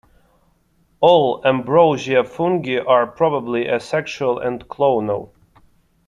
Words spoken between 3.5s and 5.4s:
asexual and clonal.